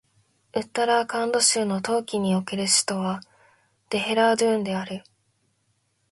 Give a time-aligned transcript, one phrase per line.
[0.55, 3.21] ウッタラーカンド州の冬季における州都は
[3.91, 5.03] デヘラードゥーンである